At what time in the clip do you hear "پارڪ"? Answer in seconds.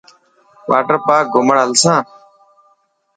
1.07-1.25